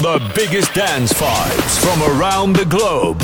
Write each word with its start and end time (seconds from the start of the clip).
The 0.00 0.18
biggest 0.34 0.72
dance 0.72 1.12
vibes 1.12 1.78
from 1.78 2.00
around 2.18 2.54
the 2.56 2.64
globe. 2.64 3.20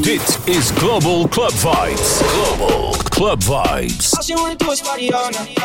Dit 0.00 0.38
is 0.46 0.70
Global 0.70 1.26
Club 1.26 1.50
Vibes. 1.50 2.20
Global 2.22 2.92
Club 3.10 3.40
Vibes. 3.40 4.14
All 4.14 4.22
she 4.22 4.34
wanna 4.36 4.54
do 4.54 4.70
is 4.70 4.80
party 4.80 5.12
all 5.12 5.28
night. 5.32 5.58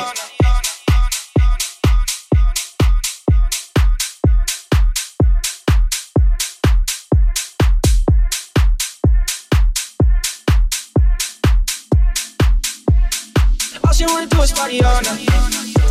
All 13.83 13.93
she 13.93 14.05
wanna 14.07 14.25
do 14.25 15.84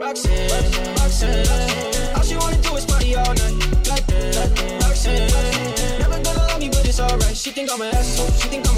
Roxanne, 0.00 0.48
Roxanne, 0.96 2.14
All 2.16 2.22
she 2.22 2.34
wanna 2.34 2.56
do 2.62 2.74
is 2.74 2.86
party 2.86 3.14
all 3.16 3.34
night. 3.34 3.70
Never 5.98 6.22
gonna 6.22 6.38
love 6.38 6.58
me, 6.58 6.70
but 6.70 6.88
it's 6.88 7.00
alright. 7.00 7.36
She 7.36 7.50
think 7.50 7.70
I'm 7.70 7.82
an 7.82 7.94
asshole. 7.94 8.30
She 8.38 8.48
think. 8.48 8.66
I'm 8.66 8.69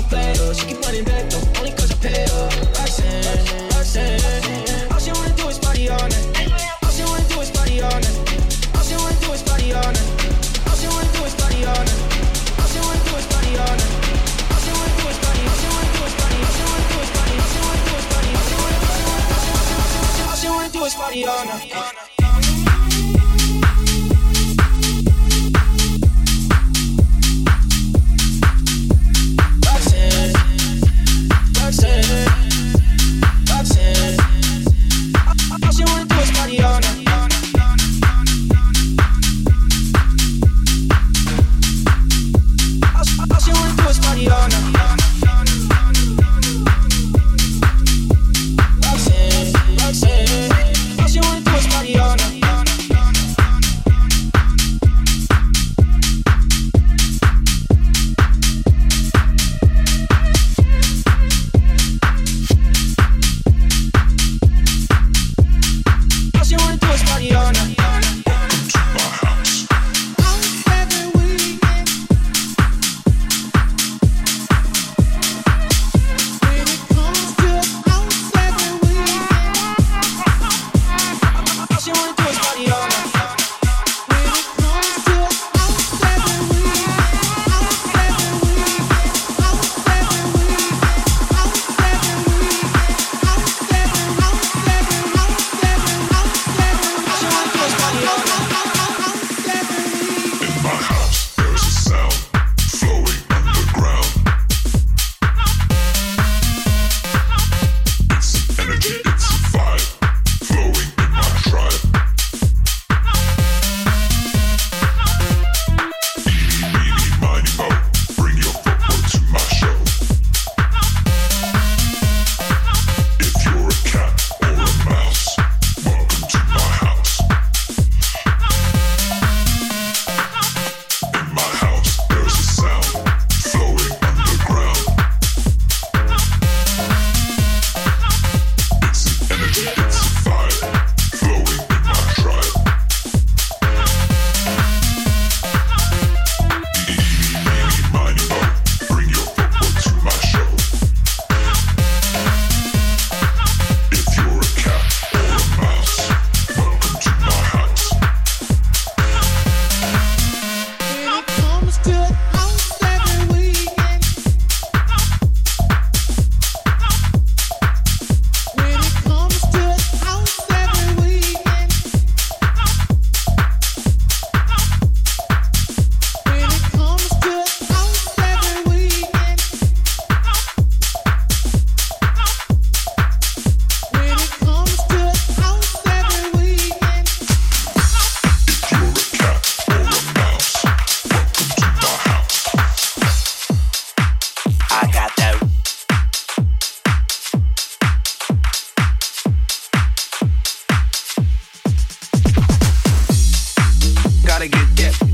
get 204.52 204.92
that. 205.00 205.11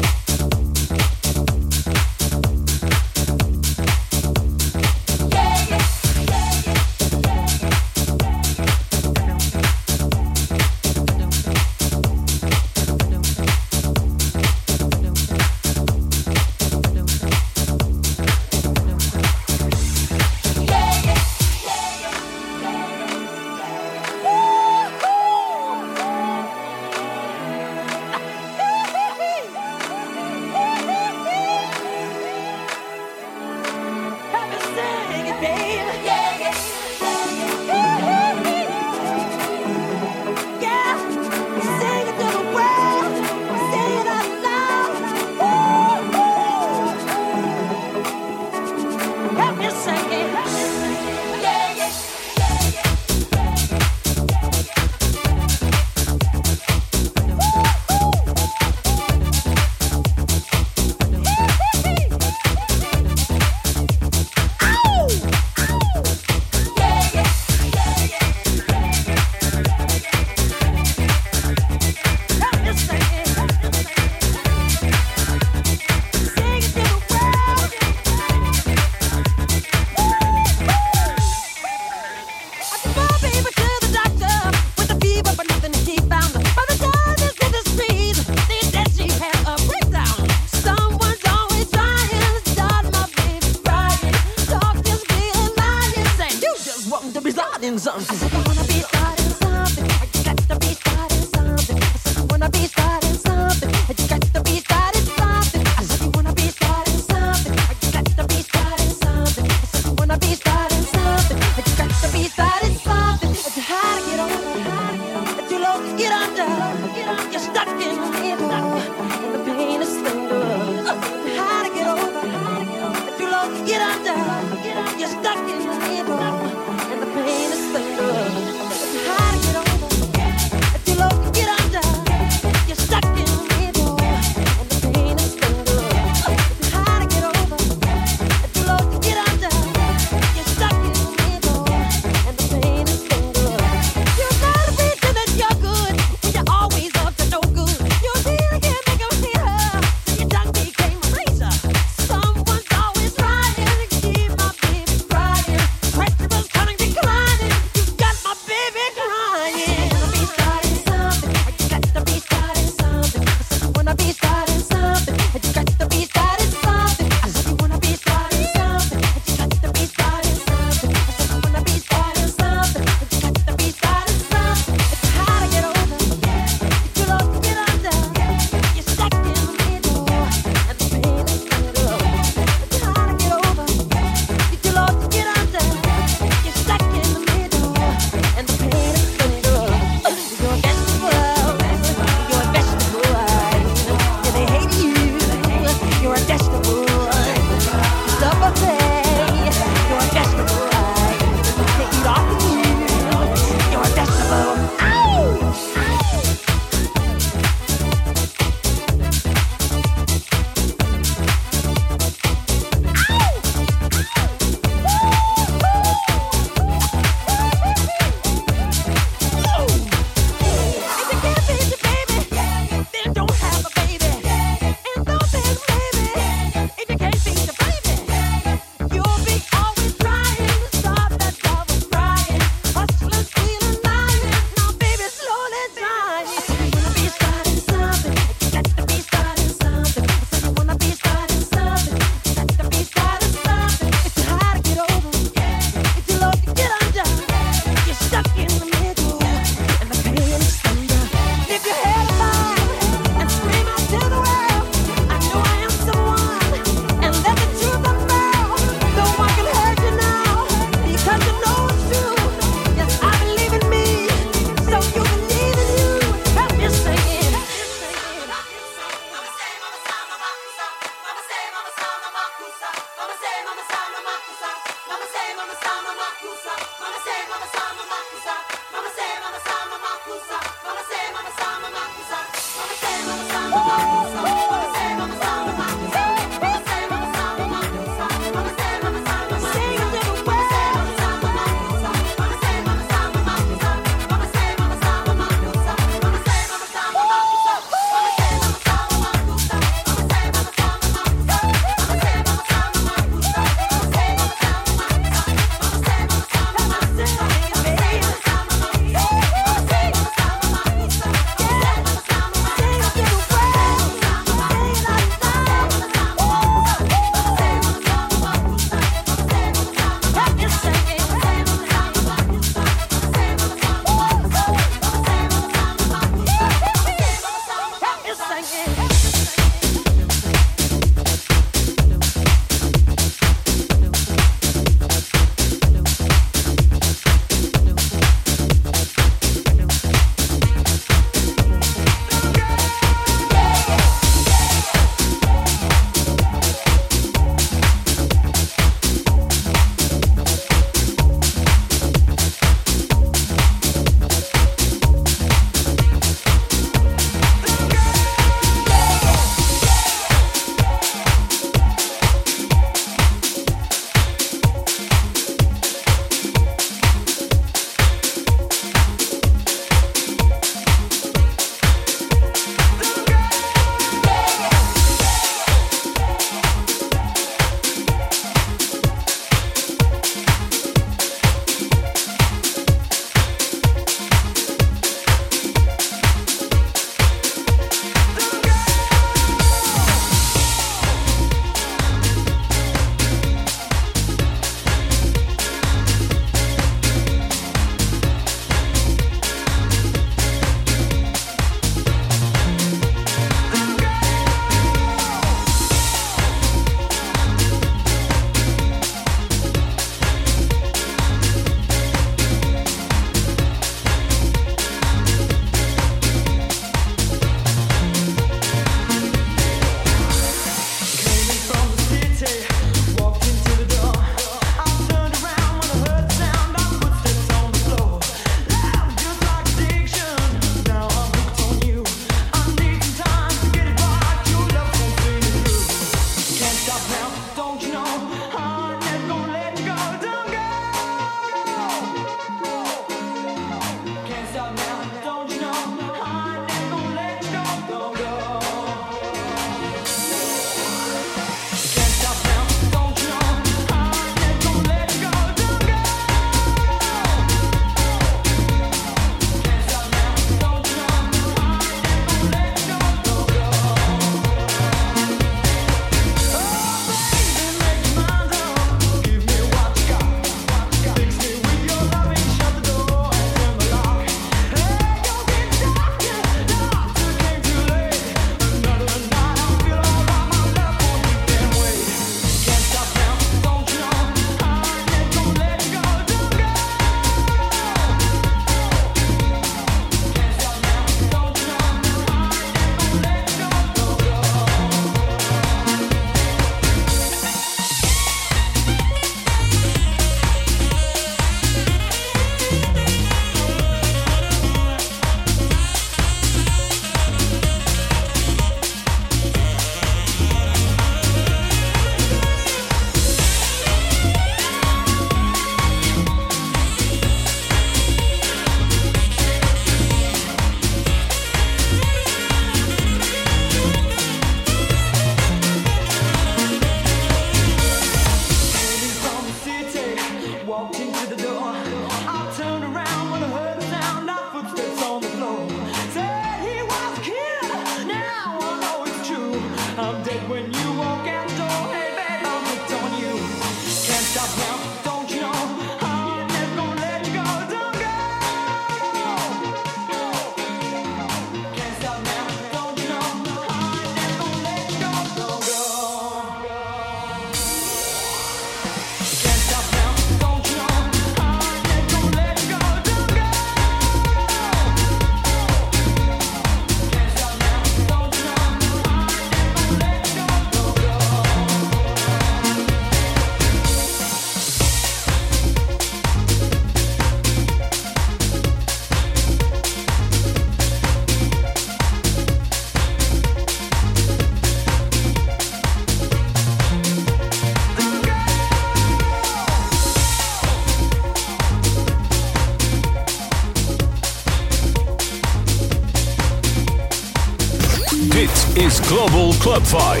Club 599.51 599.63
Vibes. 599.63 600.00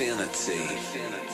infinity. 0.00 0.62
infinity. 0.62 1.29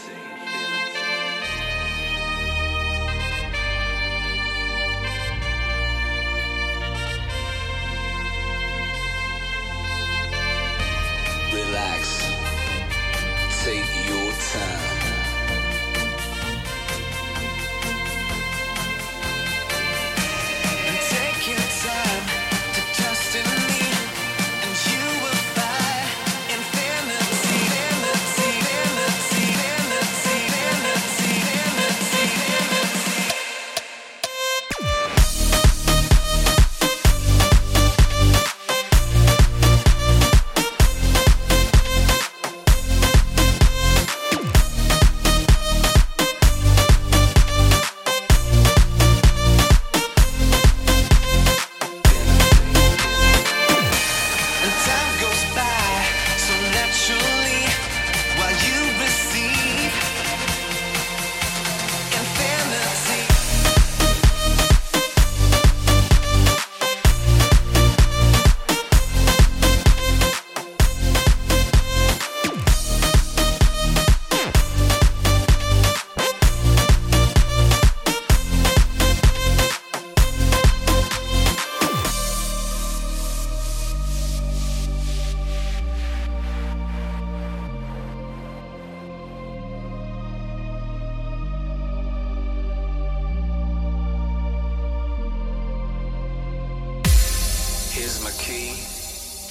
my 98.23 98.31
key, 98.33 98.71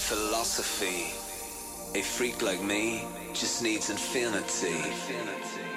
philosophy. 0.08 1.12
A 2.00 2.02
freak 2.02 2.42
like 2.42 2.62
me 2.62 3.04
just 3.34 3.62
needs 3.62 3.90
infinity. 3.90 4.76
infinity. 4.76 5.75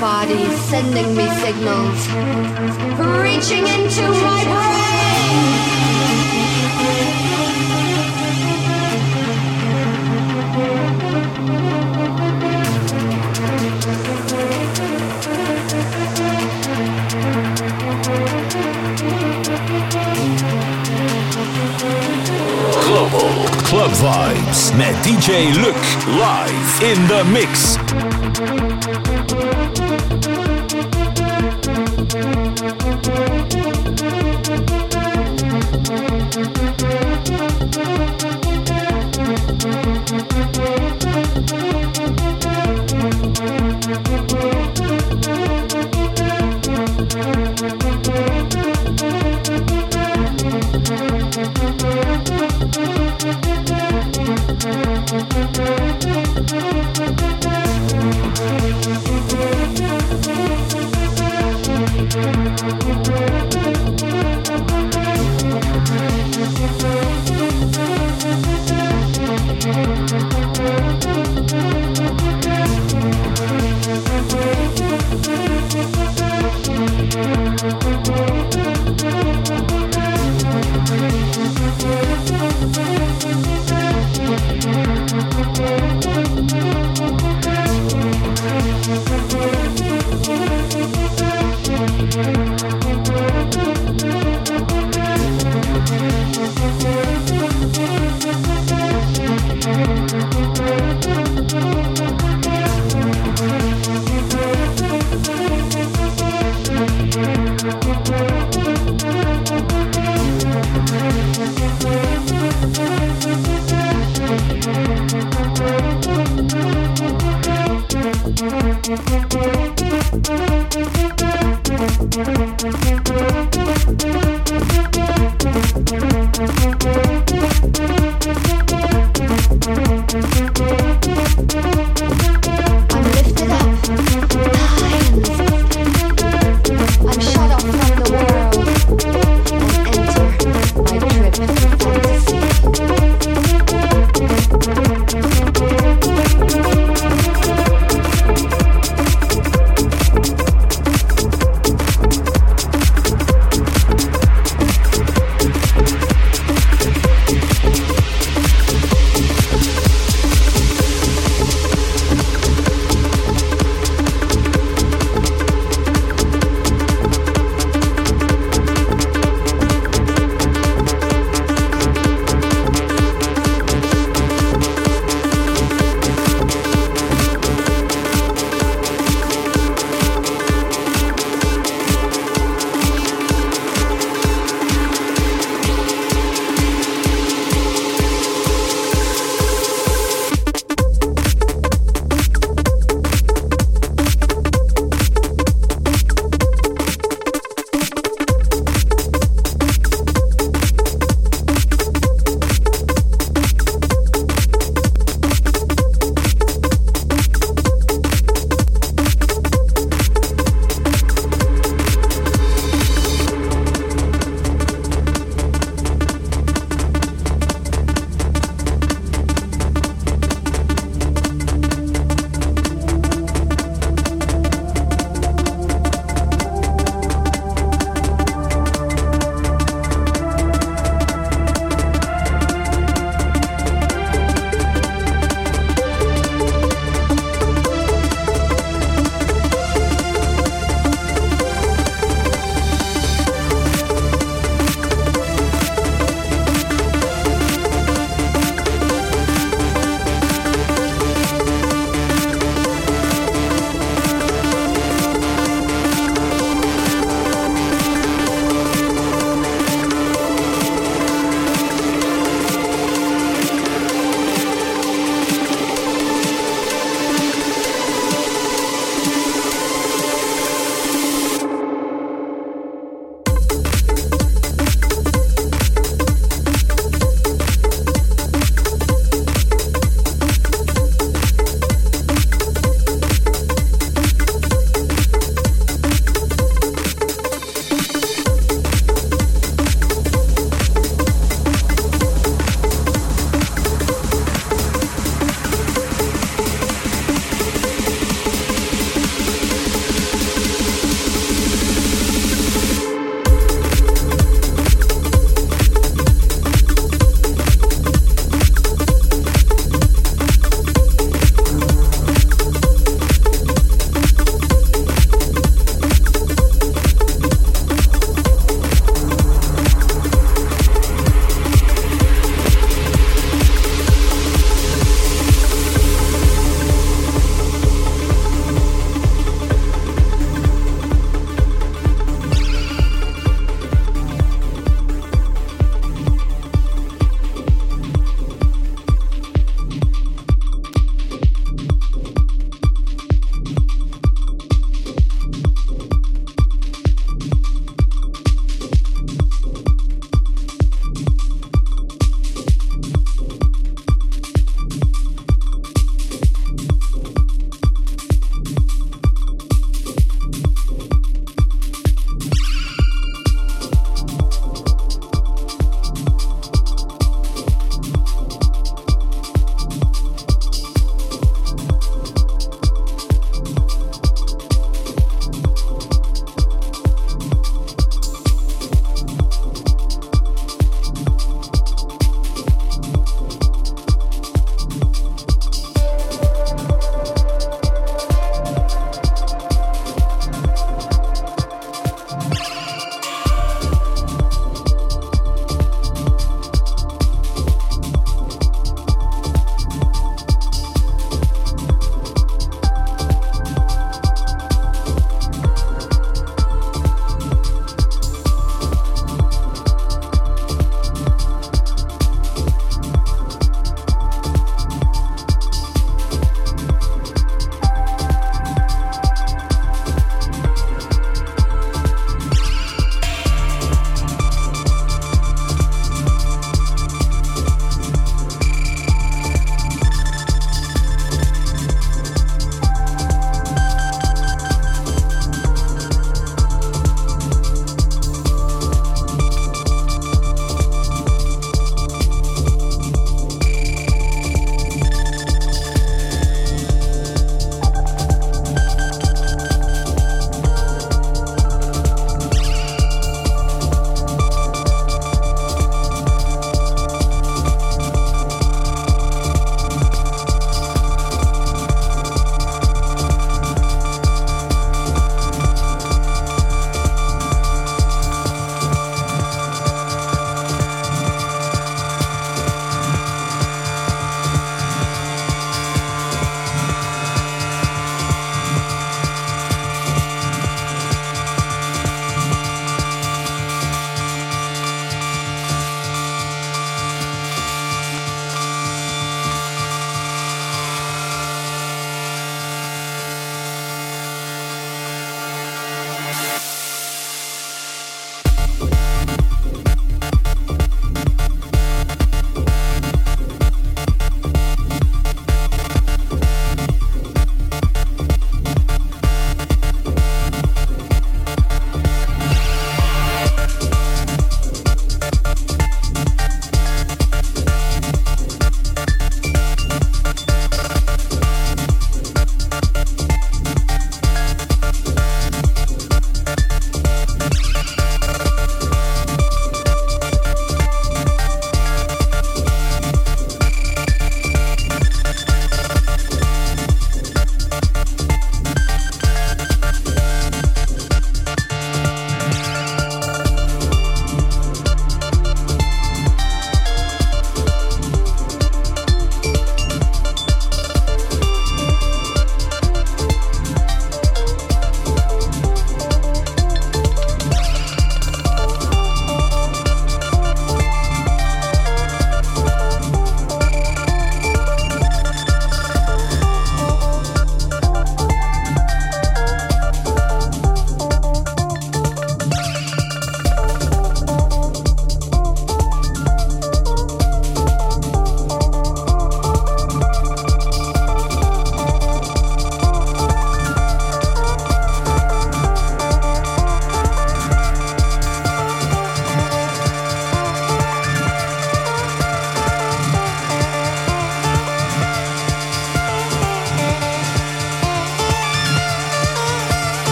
body 0.00 0.44
sending 0.70 1.16
me 1.16 1.26
signals, 1.40 2.08
reaching 3.20 3.66
into 3.66 4.02
my 4.02 4.44
Global 22.84 23.48
Club 23.64 23.90
Vibes 23.90 24.76
met 24.78 24.94
DJ 25.04 25.52
Luke 25.56 25.74
live 26.06 26.82
in 26.82 27.06
the 27.08 27.24
mix. 27.32 28.07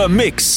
The 0.00 0.08
mix. 0.08 0.49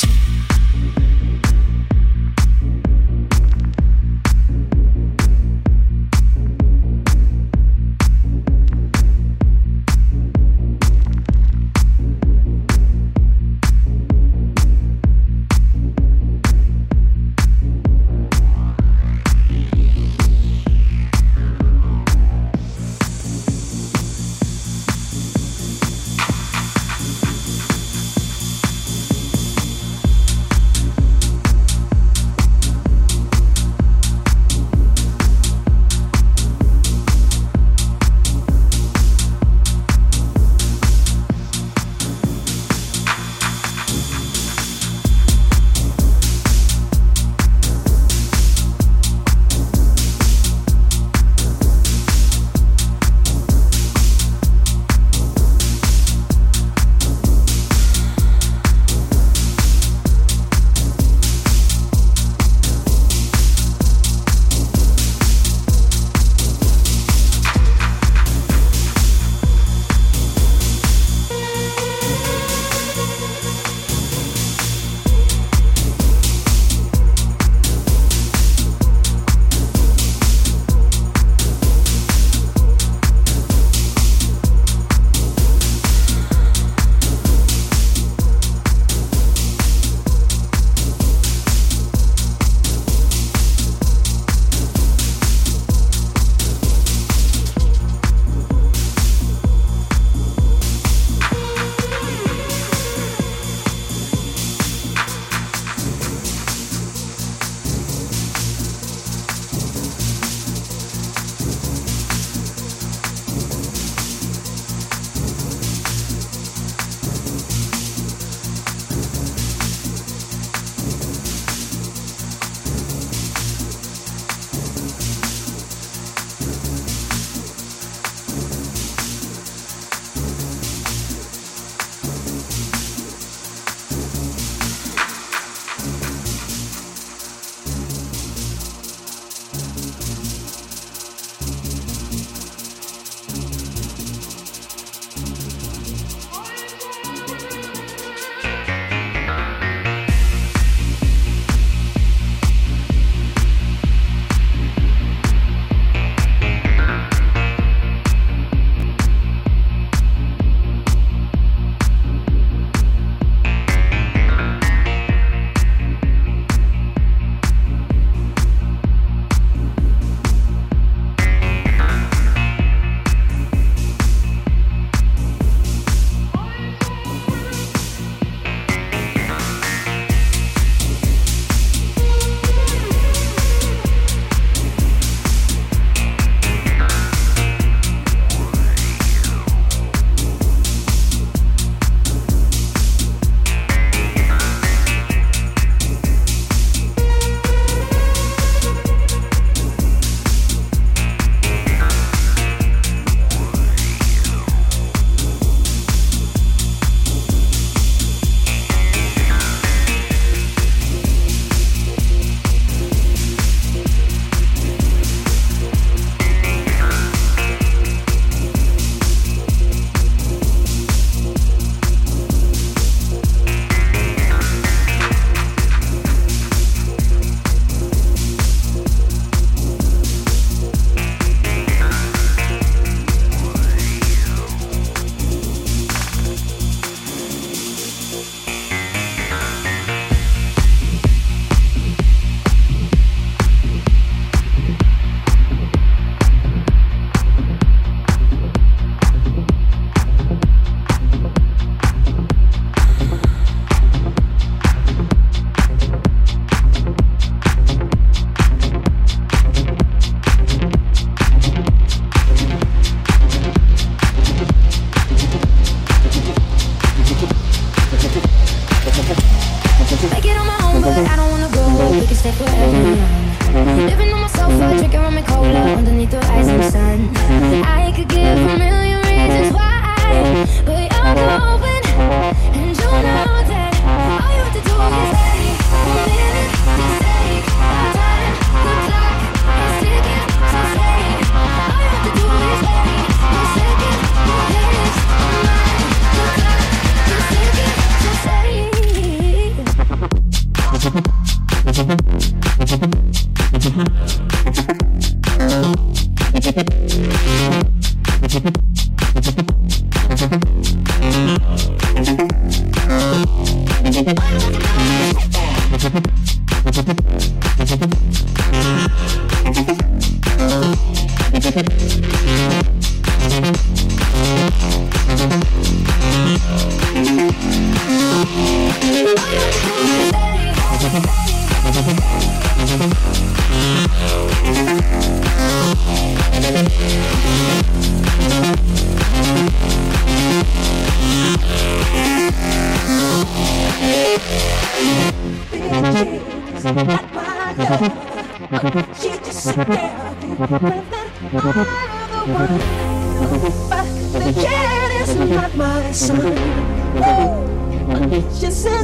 From 344.13 344.21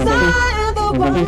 around 0.08 0.76
the 0.76 0.92
globe. 0.94 1.28